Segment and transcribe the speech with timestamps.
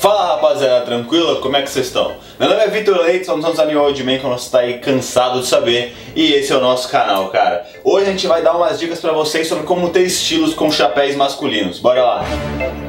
[0.00, 1.40] Fala rapaziada, tranquilo?
[1.40, 2.16] Como é que vocês estão?
[2.38, 5.40] Meu nome é Vitor Leite, somos um animal de man que você tá aí cansado
[5.40, 7.66] de saber e esse é o nosso canal, cara.
[7.82, 11.16] Hoje a gente vai dar umas dicas pra vocês sobre como ter estilos com chapéus
[11.16, 11.78] masculinos.
[11.78, 12.24] Bora lá!
[12.58, 12.85] lembrando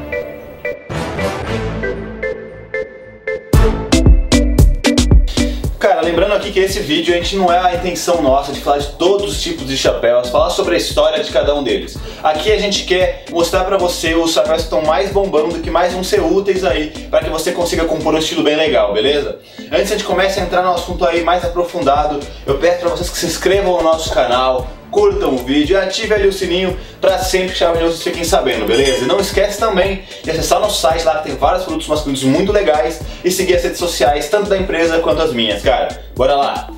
[6.48, 9.32] aqui que esse vídeo a gente não é a intenção nossa de falar de todos
[9.32, 11.98] os tipos de chapéus, falar sobre a história de cada um deles.
[12.24, 15.94] Aqui a gente quer mostrar pra você os chapéus que estão mais bombando, que mais
[15.94, 19.40] vão ser úteis aí, para que você consiga compor um estilo bem legal, beleza?
[19.72, 23.10] Antes a gente começar a entrar no assunto aí mais aprofundado, eu peço pra vocês
[23.10, 27.20] que se inscrevam no nosso canal, curtam o vídeo e ative ali o sininho para
[27.20, 29.04] sempre que vocês fiquem sabendo, beleza?
[29.04, 32.52] E não esquece também de acessar nosso site lá que tem vários produtos masculinos muito
[32.52, 36.04] legais e seguir as redes sociais, tanto da empresa quanto as minhas, cara.
[36.16, 36.77] Bora lá!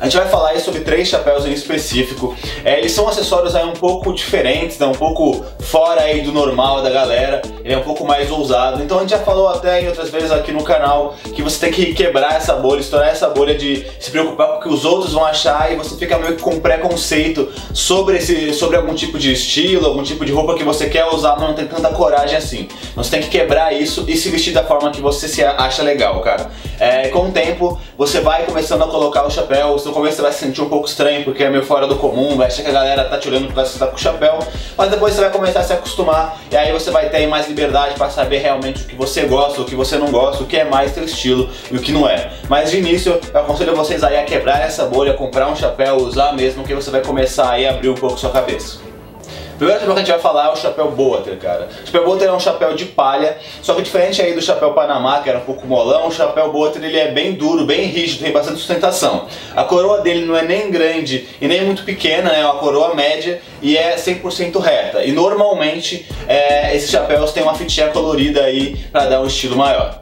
[0.00, 2.36] A gente vai falar aí sobre três chapéus em específico.
[2.64, 4.86] É, eles são acessórios aí um pouco diferentes, né?
[4.86, 7.42] um pouco fora aí do normal da galera.
[7.64, 8.80] Ele é um pouco mais ousado.
[8.80, 11.72] Então a gente já falou até em outras vezes aqui no canal que você tem
[11.72, 15.14] que quebrar essa bolha, estourar essa bolha de se preocupar com o que os outros
[15.14, 19.32] vão achar e você fica meio que com preconceito sobre esse, sobre algum tipo de
[19.32, 22.68] estilo, algum tipo de roupa que você quer usar, mas não tem tanta coragem assim.
[22.92, 25.82] Então você tem que quebrar isso e se vestir da forma que você se acha
[25.82, 26.52] legal, cara.
[26.78, 30.32] É, com o tempo você vai começando a colocar o chapéu no começo você vai
[30.32, 32.72] se sentir um pouco estranho porque é meio fora do comum, vai achar que a
[32.72, 34.38] galera tá te olhando porque você tá com chapéu,
[34.76, 37.94] mas depois você vai começar a se acostumar e aí você vai ter mais liberdade
[37.94, 40.64] para saber realmente o que você gosta, o que você não gosta, o que é
[40.64, 42.30] mais teu estilo e o que não é.
[42.48, 46.32] Mas de início, eu aconselho vocês aí a quebrar essa bolha, comprar um chapéu, usar
[46.32, 48.87] mesmo, que você vai começar aí a abrir um pouco sua cabeça.
[49.58, 51.68] Primeiro chapéu que a gente vai falar é o chapéu Boater, cara.
[51.82, 55.20] O chapéu Boater é um chapéu de palha, só que diferente aí do chapéu Panamá,
[55.20, 58.32] que era um pouco molão, o chapéu Boater ele é bem duro, bem rígido, tem
[58.32, 59.26] bastante sustentação.
[59.56, 63.42] A coroa dele não é nem grande e nem muito pequena, é uma coroa média
[63.60, 65.04] e é 100% reta.
[65.04, 70.00] E normalmente é, esses chapéus têm uma fitinha colorida aí para dar um estilo maior.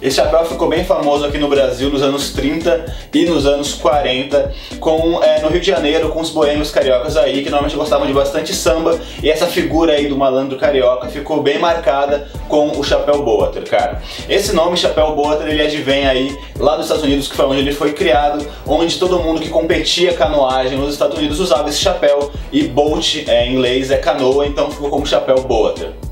[0.00, 4.54] Esse chapéu ficou bem famoso aqui no Brasil nos anos 30 e nos anos 40,
[4.78, 8.12] com, é, no Rio de Janeiro, com os boêmios cariocas aí, que normalmente gostavam de
[8.12, 13.24] bastante samba, e essa figura aí do malandro carioca ficou bem marcada com o chapéu
[13.24, 14.00] Boater, cara.
[14.28, 17.72] Esse nome, chapéu Boater, ele advém aí lá dos Estados Unidos, que foi onde ele
[17.72, 22.62] foi criado, onde todo mundo que competia canoagem nos Estados Unidos usava esse chapéu, e
[22.62, 26.07] boat é, em inglês é canoa, então ficou como chapéu Boater.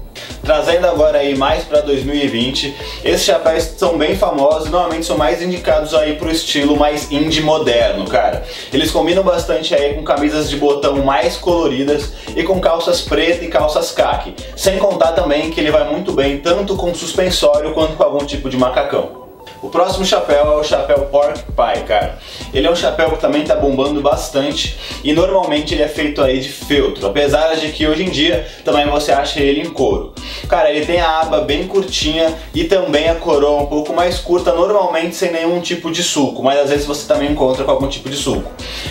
[0.46, 2.72] Trazendo agora aí mais para 2020,
[3.04, 8.06] esses chapéus são bem famosos, normalmente são mais indicados aí pro estilo mais indie moderno,
[8.06, 8.44] cara.
[8.72, 13.48] Eles combinam bastante aí com camisas de botão mais coloridas e com calças preta e
[13.48, 14.36] calças caque.
[14.54, 18.48] Sem contar também que ele vai muito bem tanto com suspensório quanto com algum tipo
[18.48, 19.25] de macacão.
[19.62, 22.18] O próximo chapéu é o chapéu Pork Pie, cara.
[22.52, 26.40] Ele é um chapéu que também tá bombando bastante e normalmente ele é feito aí
[26.40, 30.12] de feltro, apesar de que hoje em dia também você acha ele em couro.
[30.48, 34.52] Cara, ele tem a aba bem curtinha e também a coroa um pouco mais curta,
[34.52, 38.10] normalmente sem nenhum tipo de sulco, mas às vezes você também encontra com algum tipo
[38.10, 38.50] de sulco.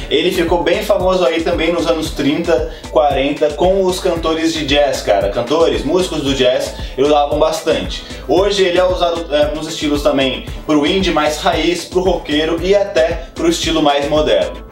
[0.10, 5.02] Ele ficou bem famoso aí também nos anos 30, 40 com os cantores de jazz,
[5.02, 5.30] cara.
[5.30, 8.04] Cantores, músicos do jazz, eles usavam bastante.
[8.28, 12.76] Hoje ele é usado é, nos estilos também pro indie mais raiz, pro roqueiro e
[12.76, 14.66] até pro estilo mais moderno.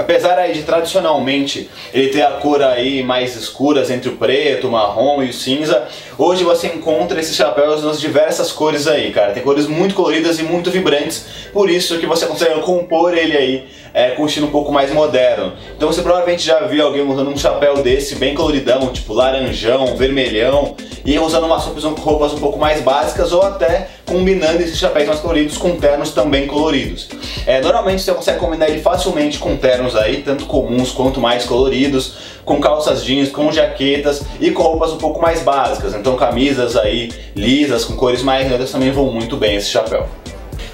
[0.00, 4.70] Apesar aí de tradicionalmente ele ter a cor aí mais escuras entre o preto, o
[4.70, 5.86] marrom e o cinza,
[6.16, 9.32] hoje você encontra esses chapéus nas diversas cores aí, cara.
[9.32, 13.68] Tem cores muito coloridas e muito vibrantes, por isso que você consegue compor ele aí
[13.92, 15.52] é, com um estilo um pouco mais moderno.
[15.76, 20.76] Então você provavelmente já viu alguém usando um chapéu desse bem coloridão, tipo laranjão, vermelhão,
[21.04, 25.56] e usando umas roupas um pouco mais básicas ou até combinando esses chapéus mais coloridos
[25.56, 27.08] com ternos também coloridos.
[27.46, 32.14] É, normalmente você consegue combinar ele facilmente com ternos aí, tanto comuns quanto mais coloridos,
[32.44, 35.94] com calças jeans, com jaquetas e com roupas um pouco mais básicas.
[35.94, 40.08] Então camisas aí lisas, com cores mais neutras também vão muito bem esse chapéu.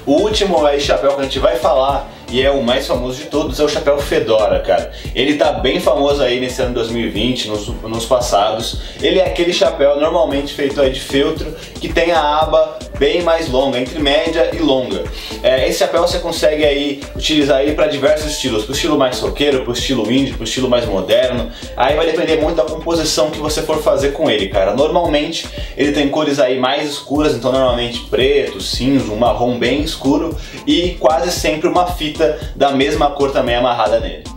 [0.06, 3.26] O último aí, chapéu que a gente vai falar e é o mais famoso de
[3.26, 4.90] todos, é o chapéu Fedora, cara.
[5.14, 8.80] Ele tá bem famoso aí nesse ano 2020, nos, nos passados.
[9.00, 13.48] Ele é aquele chapéu normalmente feito aí de feltro, que tem a aba bem mais
[13.48, 15.04] longa, entre média e longa.
[15.42, 19.62] É, esse chapéu você consegue aí utilizar aí para diversos estilos, pro estilo mais roqueiro,
[19.62, 21.50] pro estilo indie, pro estilo mais moderno.
[21.76, 24.74] Aí vai depender muito da composição que você for fazer com ele, cara.
[24.74, 25.46] Normalmente
[25.76, 30.96] ele tem cores aí mais escuras, então normalmente preto, cinza, um marrom bem escuro e
[30.98, 34.35] quase sempre uma fita da mesma cor também amarrada nele.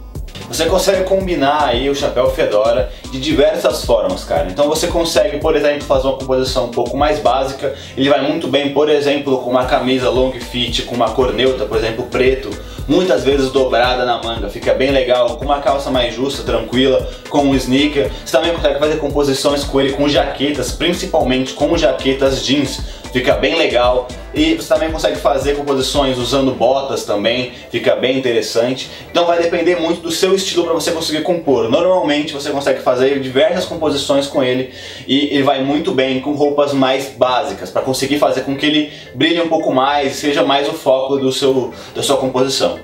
[0.50, 4.48] Você consegue combinar aí o chapéu fedora de diversas formas, cara.
[4.50, 7.76] Então você consegue, por exemplo, fazer uma composição um pouco mais básica.
[7.96, 11.68] Ele vai muito bem, por exemplo, com uma camisa long fit com uma cor neutra,
[11.68, 12.50] por exemplo, preto,
[12.88, 17.44] muitas vezes dobrada na manga, fica bem legal, com uma calça mais justa, tranquila, com
[17.44, 18.10] um sneaker.
[18.26, 22.82] Você também consegue fazer composições com ele com jaquetas, principalmente com jaquetas jeans,
[23.12, 24.08] fica bem legal.
[24.34, 28.90] E você também consegue fazer composições usando botas também, fica bem interessante.
[29.10, 31.70] Então vai depender muito do seu estilo para você conseguir compor.
[31.70, 34.72] Normalmente você consegue fazer diversas composições com ele
[35.08, 38.94] e ele vai muito bem com roupas mais básicas, para conseguir fazer com que ele
[39.16, 42.80] brilhe um pouco mais, seja mais o foco do seu, da sua composição.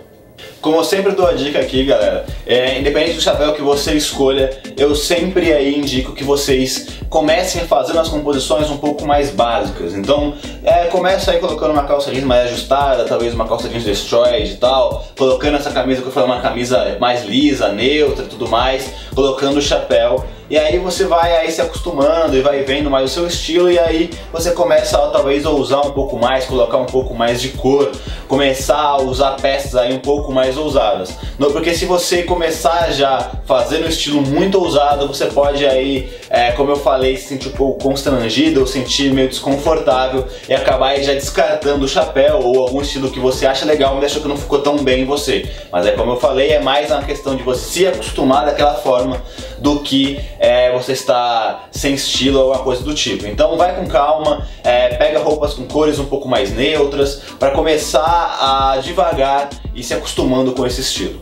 [0.66, 4.50] Como eu sempre dou a dica aqui, galera, é, independente do chapéu que você escolha,
[4.76, 9.94] eu sempre aí indico que vocês comecem fazendo as composições um pouco mais básicas.
[9.94, 10.34] Então,
[10.64, 14.58] é, começa aí colocando uma calça jeans mais ajustada, talvez uma calça jeans destroyed e
[14.58, 18.90] tal, colocando essa camisa que eu falei, uma camisa mais lisa, neutra e tudo mais,
[19.14, 23.14] colocando o chapéu e aí você vai aí se acostumando e vai vendo mais o
[23.14, 26.86] seu estilo e aí você começa a talvez a usar um pouco mais, colocar um
[26.86, 27.92] pouco mais de cor,
[28.28, 31.14] começar a usar peças aí um pouco mais ousadas.
[31.38, 36.72] Porque se você começar já fazendo um estilo muito ousado, você pode aí, é, como
[36.72, 41.14] eu falei, se sentir um pouco constrangido ou sentir meio desconfortável e acabar aí já
[41.14, 44.60] descartando o chapéu ou algum estilo que você acha legal, mas achou que não ficou
[44.60, 45.50] tão bem em você.
[45.72, 49.22] Mas é como eu falei, é mais uma questão de você se acostumar daquela forma
[49.66, 53.26] do que é, você está sem estilo ou alguma coisa do tipo.
[53.26, 58.38] Então vai com calma, é, pega roupas com cores um pouco mais neutras para começar
[58.40, 61.20] a devagar e se acostumando com esse estilo.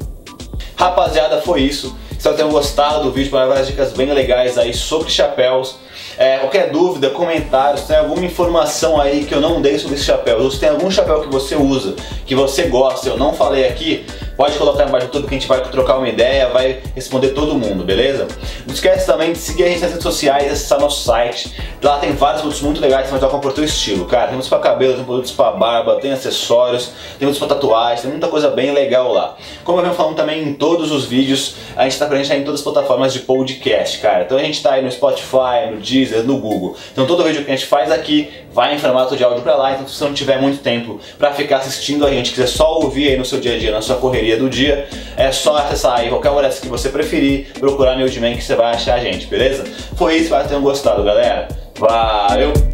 [0.76, 1.96] Rapaziada, foi isso.
[2.12, 5.78] Espero que tenham gostado do vídeo, para várias dicas bem legais aí sobre chapéus.
[6.18, 10.06] É, qualquer dúvida, comentário, se tem alguma informação aí que eu não dei sobre esse
[10.06, 11.96] chapéu, ou se tem algum chapéu que você usa,
[12.26, 14.06] que você gosta, eu não falei aqui,
[14.36, 17.84] pode colocar embaixo tudo que a gente vai trocar uma ideia, vai responder todo mundo,
[17.84, 18.28] beleza?
[18.66, 21.54] Não esquece também de seguir a gente nas redes sociais, acessar nosso site.
[21.82, 24.28] Lá tem vários produtos muito legais que você vai trocar o teu estilo, cara.
[24.28, 26.86] Tem para cabelo, tem produtos para barba, tem acessórios,
[27.18, 29.36] tem produtos para tatuagem, tem muita coisa bem legal lá.
[29.64, 32.60] Como eu venho falando também em todos os vídeos, a gente tá presente em todas
[32.60, 34.24] as plataformas de podcast, cara.
[34.24, 36.76] Então a gente tá aí no Spotify, no Deezer, no Google.
[36.92, 39.74] Então todo vídeo que a gente faz aqui vai em formato de áudio para lá,
[39.74, 43.10] então se você não tiver muito tempo para ficar assistindo a gente, quiser só ouvir
[43.10, 44.88] aí no seu dia a dia, na sua correria do dia,
[45.18, 48.96] é só acessar aí qualquer hora que você preferir, procurar Newdman que você vai achar
[48.96, 49.64] a gente, beleza?
[49.96, 51.48] Foi isso, espero que tenham gostado, galera.
[51.78, 52.73] Valeu!